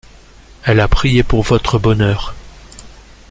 Elle 0.63 0.79
a 0.79 0.87
prié 0.87 1.21
pour 1.21 1.43
votre 1.43 1.77
bonheur. 1.77 2.33